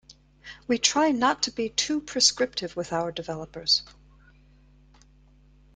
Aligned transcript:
We 0.67 0.79
try 0.79 1.11
not 1.11 1.43
to 1.43 1.51
be 1.51 1.69
too 1.69 2.01
prescriptive 2.01 2.75
with 2.75 2.91
our 2.91 3.11
developers. 3.11 3.83